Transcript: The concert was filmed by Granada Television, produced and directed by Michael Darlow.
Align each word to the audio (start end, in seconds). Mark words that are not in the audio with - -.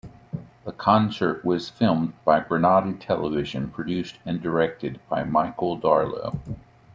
The 0.65 0.71
concert 0.71 1.45
was 1.45 1.69
filmed 1.69 2.13
by 2.25 2.39
Granada 2.39 2.91
Television, 2.93 3.69
produced 3.69 4.17
and 4.25 4.41
directed 4.41 4.99
by 5.09 5.23
Michael 5.23 5.79
Darlow. 5.79 6.39